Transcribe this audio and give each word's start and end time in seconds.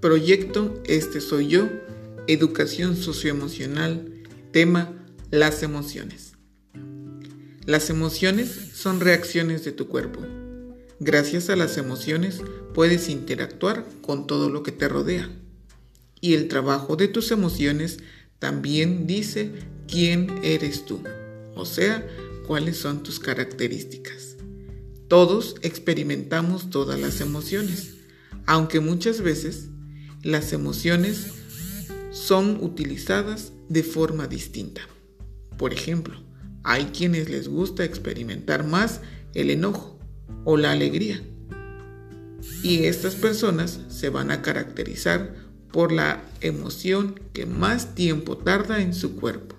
Proyecto 0.00 0.82
Este 0.86 1.20
Soy 1.20 1.48
Yo, 1.48 1.68
Educación 2.26 2.96
Socioemocional, 2.96 4.10
tema 4.50 4.96
Las 5.30 5.62
emociones. 5.62 6.32
Las 7.66 7.90
emociones 7.90 8.48
son 8.72 9.00
reacciones 9.00 9.62
de 9.62 9.72
tu 9.72 9.88
cuerpo. 9.88 10.20
Gracias 11.00 11.50
a 11.50 11.56
las 11.56 11.76
emociones 11.76 12.40
puedes 12.72 13.10
interactuar 13.10 13.84
con 14.00 14.26
todo 14.26 14.48
lo 14.48 14.62
que 14.62 14.72
te 14.72 14.88
rodea. 14.88 15.28
Y 16.22 16.32
el 16.32 16.48
trabajo 16.48 16.96
de 16.96 17.08
tus 17.08 17.30
emociones 17.30 17.98
también 18.38 19.06
dice 19.06 19.52
quién 19.86 20.40
eres 20.42 20.86
tú, 20.86 21.02
o 21.54 21.66
sea, 21.66 22.08
cuáles 22.46 22.78
son 22.78 23.02
tus 23.02 23.20
características. 23.20 24.38
Todos 25.08 25.56
experimentamos 25.60 26.70
todas 26.70 26.98
las 26.98 27.20
emociones, 27.20 27.96
aunque 28.46 28.80
muchas 28.80 29.20
veces 29.20 29.68
las 30.22 30.52
emociones 30.52 31.28
son 32.10 32.58
utilizadas 32.62 33.52
de 33.68 33.82
forma 33.82 34.26
distinta. 34.26 34.82
Por 35.56 35.72
ejemplo, 35.72 36.14
hay 36.62 36.86
quienes 36.86 37.30
les 37.30 37.48
gusta 37.48 37.84
experimentar 37.84 38.64
más 38.64 39.00
el 39.34 39.50
enojo 39.50 39.98
o 40.44 40.56
la 40.56 40.72
alegría. 40.72 41.22
Y 42.62 42.84
estas 42.84 43.14
personas 43.14 43.80
se 43.88 44.10
van 44.10 44.30
a 44.30 44.42
caracterizar 44.42 45.34
por 45.72 45.92
la 45.92 46.22
emoción 46.40 47.20
que 47.32 47.46
más 47.46 47.94
tiempo 47.94 48.36
tarda 48.36 48.80
en 48.80 48.94
su 48.94 49.16
cuerpo. 49.16 49.56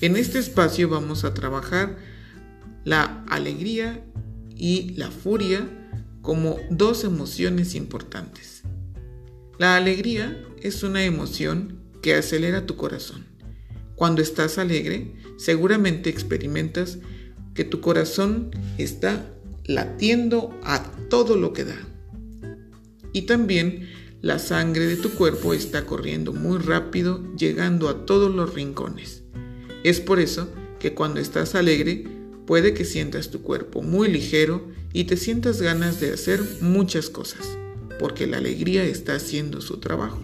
En 0.00 0.16
este 0.16 0.38
espacio 0.38 0.88
vamos 0.88 1.24
a 1.24 1.34
trabajar 1.34 1.96
la 2.84 3.24
alegría 3.28 4.04
y 4.56 4.90
la 4.96 5.10
furia 5.10 5.66
como 6.20 6.58
dos 6.70 7.04
emociones 7.04 7.74
importantes. 7.74 8.53
La 9.56 9.76
alegría 9.76 10.44
es 10.62 10.82
una 10.82 11.04
emoción 11.04 11.78
que 12.02 12.14
acelera 12.14 12.66
tu 12.66 12.74
corazón. 12.74 13.24
Cuando 13.94 14.20
estás 14.20 14.58
alegre, 14.58 15.14
seguramente 15.36 16.10
experimentas 16.10 16.98
que 17.54 17.62
tu 17.62 17.80
corazón 17.80 18.50
está 18.78 19.32
latiendo 19.64 20.58
a 20.64 20.82
todo 21.08 21.36
lo 21.36 21.52
que 21.52 21.64
da. 21.66 21.78
Y 23.12 23.22
también 23.22 23.88
la 24.22 24.40
sangre 24.40 24.86
de 24.88 24.96
tu 24.96 25.10
cuerpo 25.10 25.54
está 25.54 25.86
corriendo 25.86 26.32
muy 26.32 26.58
rápido, 26.58 27.22
llegando 27.36 27.88
a 27.88 28.06
todos 28.06 28.34
los 28.34 28.54
rincones. 28.54 29.22
Es 29.84 30.00
por 30.00 30.18
eso 30.18 30.48
que 30.80 30.94
cuando 30.94 31.20
estás 31.20 31.54
alegre, 31.54 32.04
puede 32.44 32.74
que 32.74 32.84
sientas 32.84 33.30
tu 33.30 33.42
cuerpo 33.42 33.82
muy 33.82 34.08
ligero 34.08 34.66
y 34.92 35.04
te 35.04 35.16
sientas 35.16 35.62
ganas 35.62 36.00
de 36.00 36.12
hacer 36.12 36.42
muchas 36.60 37.08
cosas 37.08 37.56
porque 38.04 38.26
la 38.26 38.36
alegría 38.36 38.84
está 38.84 39.14
haciendo 39.14 39.62
su 39.62 39.78
trabajo. 39.78 40.20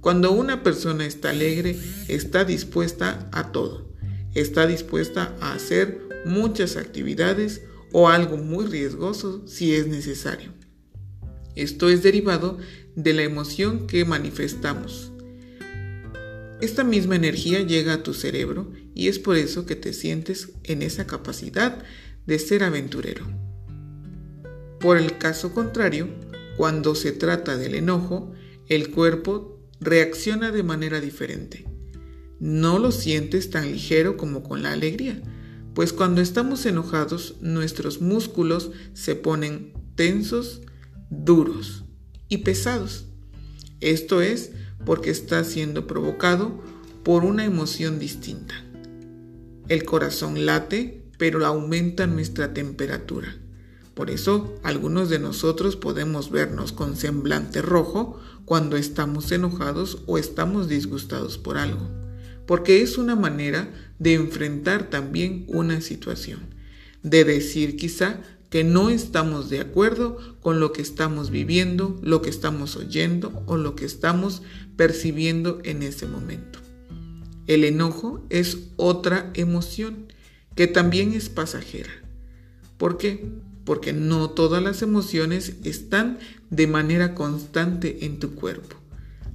Cuando 0.00 0.32
una 0.32 0.62
persona 0.62 1.04
está 1.04 1.28
alegre, 1.28 1.78
está 2.08 2.46
dispuesta 2.46 3.28
a 3.32 3.52
todo. 3.52 3.92
Está 4.34 4.66
dispuesta 4.66 5.36
a 5.42 5.52
hacer 5.52 6.08
muchas 6.24 6.78
actividades 6.78 7.60
o 7.92 8.08
algo 8.08 8.38
muy 8.38 8.64
riesgoso 8.64 9.46
si 9.46 9.74
es 9.74 9.88
necesario. 9.88 10.54
Esto 11.54 11.90
es 11.90 12.02
derivado 12.02 12.56
de 12.96 13.12
la 13.12 13.24
emoción 13.24 13.86
que 13.86 14.06
manifestamos. 14.06 15.12
Esta 16.62 16.82
misma 16.82 17.16
energía 17.16 17.60
llega 17.60 17.92
a 17.92 18.02
tu 18.02 18.14
cerebro 18.14 18.72
y 18.94 19.08
es 19.08 19.18
por 19.18 19.36
eso 19.36 19.66
que 19.66 19.76
te 19.76 19.92
sientes 19.92 20.48
en 20.64 20.80
esa 20.80 21.06
capacidad 21.06 21.84
de 22.24 22.38
ser 22.38 22.64
aventurero. 22.64 23.26
Por 24.80 24.96
el 24.96 25.18
caso 25.18 25.52
contrario, 25.52 26.08
cuando 26.56 26.94
se 26.94 27.12
trata 27.12 27.56
del 27.56 27.74
enojo, 27.74 28.32
el 28.68 28.90
cuerpo 28.90 29.60
reacciona 29.80 30.50
de 30.50 30.62
manera 30.62 31.00
diferente. 31.00 31.66
No 32.38 32.78
lo 32.78 32.90
sientes 32.92 33.50
tan 33.50 33.70
ligero 33.70 34.16
como 34.16 34.42
con 34.42 34.62
la 34.62 34.72
alegría, 34.72 35.20
pues 35.74 35.92
cuando 35.92 36.20
estamos 36.20 36.66
enojados 36.66 37.36
nuestros 37.40 38.00
músculos 38.00 38.70
se 38.94 39.14
ponen 39.14 39.72
tensos, 39.94 40.62
duros 41.10 41.84
y 42.28 42.38
pesados. 42.38 43.06
Esto 43.80 44.22
es 44.22 44.52
porque 44.84 45.10
está 45.10 45.44
siendo 45.44 45.86
provocado 45.86 46.62
por 47.02 47.24
una 47.24 47.44
emoción 47.44 47.98
distinta. 47.98 48.54
El 49.68 49.84
corazón 49.84 50.44
late, 50.46 51.04
pero 51.18 51.44
aumenta 51.46 52.06
nuestra 52.06 52.52
temperatura. 52.52 53.41
Por 53.94 54.10
eso 54.10 54.54
algunos 54.62 55.10
de 55.10 55.18
nosotros 55.18 55.76
podemos 55.76 56.30
vernos 56.30 56.72
con 56.72 56.96
semblante 56.96 57.60
rojo 57.60 58.18
cuando 58.44 58.76
estamos 58.76 59.30
enojados 59.32 59.98
o 60.06 60.18
estamos 60.18 60.68
disgustados 60.68 61.38
por 61.38 61.58
algo, 61.58 61.88
porque 62.46 62.82
es 62.82 62.96
una 62.96 63.16
manera 63.16 63.70
de 63.98 64.14
enfrentar 64.14 64.90
también 64.90 65.44
una 65.48 65.80
situación, 65.80 66.40
de 67.02 67.24
decir 67.24 67.76
quizá 67.76 68.20
que 68.48 68.64
no 68.64 68.90
estamos 68.90 69.48
de 69.48 69.60
acuerdo 69.60 70.18
con 70.40 70.60
lo 70.60 70.72
que 70.72 70.82
estamos 70.82 71.30
viviendo, 71.30 71.98
lo 72.02 72.20
que 72.20 72.30
estamos 72.30 72.76
oyendo 72.76 73.42
o 73.46 73.56
lo 73.56 73.74
que 73.74 73.86
estamos 73.86 74.42
percibiendo 74.76 75.60
en 75.64 75.82
ese 75.82 76.06
momento. 76.06 76.58
El 77.46 77.64
enojo 77.64 78.24
es 78.28 78.58
otra 78.76 79.30
emoción 79.34 80.12
que 80.54 80.66
también 80.66 81.12
es 81.12 81.28
pasajera. 81.28 81.90
¿Por 82.76 82.98
qué? 82.98 83.32
Porque 83.64 83.92
no 83.92 84.30
todas 84.30 84.62
las 84.62 84.82
emociones 84.82 85.54
están 85.64 86.18
de 86.50 86.66
manera 86.66 87.14
constante 87.14 88.04
en 88.04 88.18
tu 88.18 88.34
cuerpo. 88.34 88.76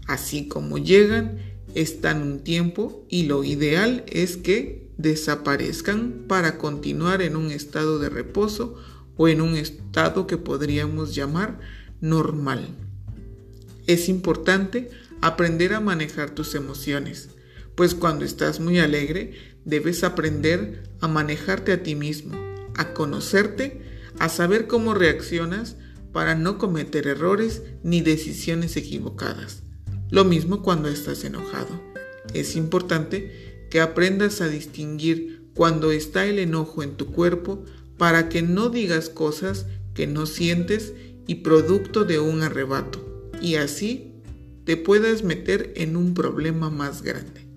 Así 0.08 0.48
como 0.48 0.78
llegan, 0.78 1.40
están 1.76 2.22
un 2.22 2.40
tiempo 2.40 3.06
y 3.10 3.24
lo 3.24 3.44
ideal 3.44 4.04
es 4.08 4.38
que 4.38 4.90
desaparezcan 4.98 6.26
para 6.28 6.58
continuar 6.58 7.22
en 7.22 7.36
un 7.36 7.52
estado 7.52 8.00
de 8.00 8.10
reposo 8.10 8.76
o 9.16 9.28
en 9.28 9.42
un 9.42 9.56
estado 9.56 10.28
que 10.28 10.38
podríamos 10.38 11.14
llamar 11.16 11.60
normal. 12.02 12.68
Es 13.86 14.10
importante 14.10 14.90
aprender 15.22 15.74
a 15.74 15.80
manejar 15.80 16.32
tus 16.32 16.56
emociones, 16.56 17.30
pues 17.76 17.96
cuando 17.96 18.26
estás 18.26 18.60
muy 18.60 18.80
alegre 18.80 19.34
debes 19.66 20.04
aprender 20.04 20.84
a 21.02 21.08
manejarte 21.08 21.72
a 21.72 21.84
ti 21.84 21.96
mismo, 21.96 22.38
a 22.76 22.94
conocerte 22.94 23.82
a 24.20 24.30
saber 24.30 24.68
cómo 24.68 24.94
reaccionas 24.94 25.76
para 26.12 26.36
no 26.36 26.58
cometer 26.58 27.08
errores 27.08 27.62
ni 27.84 28.02
decisiones 28.02 28.76
equivocadas. 28.76 29.64
Lo 30.10 30.26
mismo 30.26 30.62
cuando 30.62 30.90
estás 30.90 31.24
enojado. 31.24 31.82
Es 32.34 32.56
importante 32.56 33.68
que 33.70 33.82
aprendas 33.82 34.42
a 34.42 34.48
distinguir 34.48 35.50
cuando 35.54 35.92
está 35.92 36.26
el 36.26 36.40
enojo 36.40 36.84
en 36.84 36.96
tu 36.96 37.08
cuerpo 37.08 37.64
para 37.98 38.30
que 38.30 38.42
no 38.42 38.70
digas 38.70 39.10
cosas 39.10 39.66
que 39.94 40.08
no 40.08 40.26
sientes 40.26 40.94
y 41.26 41.36
producto 41.36 42.06
de 42.06 42.20
un 42.20 42.42
arrebato, 42.42 43.32
y 43.42 43.56
así 43.56 44.14
te 44.64 44.78
puedas 44.78 45.24
meter 45.24 45.74
en 45.76 45.98
un 45.98 46.14
problema 46.14 46.70
más 46.70 47.02
grande. 47.02 47.48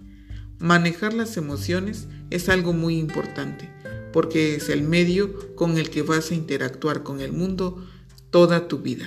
Manejar 0.58 1.14
las 1.14 1.36
emociones 1.36 2.08
es 2.30 2.48
algo 2.48 2.72
muy 2.72 2.98
importante 2.98 3.68
porque 4.12 4.56
es 4.56 4.68
el 4.68 4.82
medio 4.82 5.54
con 5.54 5.78
el 5.78 5.90
que 5.90 6.02
vas 6.02 6.30
a 6.30 6.34
interactuar 6.34 7.02
con 7.02 7.20
el 7.20 7.32
mundo 7.32 7.84
toda 8.30 8.68
tu 8.68 8.78
vida. 8.78 9.06